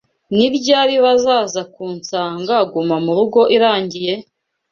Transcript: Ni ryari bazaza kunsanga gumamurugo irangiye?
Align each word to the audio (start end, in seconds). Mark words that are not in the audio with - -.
Ni 0.35 0.47
ryari 0.57 0.95
bazaza 1.03 1.61
kunsanga 1.73 2.55
gumamurugo 2.73 3.39
irangiye? 3.55 4.13